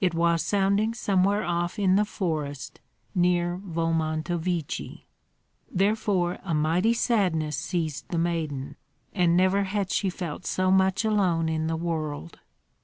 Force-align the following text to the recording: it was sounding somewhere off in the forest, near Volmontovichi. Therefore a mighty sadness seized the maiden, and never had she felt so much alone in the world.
it 0.00 0.12
was 0.12 0.42
sounding 0.42 0.92
somewhere 0.92 1.44
off 1.44 1.78
in 1.78 1.94
the 1.94 2.04
forest, 2.04 2.80
near 3.14 3.58
Volmontovichi. 3.58 5.06
Therefore 5.70 6.40
a 6.42 6.52
mighty 6.52 6.92
sadness 6.94 7.58
seized 7.58 8.08
the 8.08 8.18
maiden, 8.18 8.74
and 9.12 9.36
never 9.36 9.62
had 9.62 9.92
she 9.92 10.10
felt 10.10 10.46
so 10.46 10.72
much 10.72 11.04
alone 11.04 11.48
in 11.48 11.68
the 11.68 11.76
world. 11.76 12.40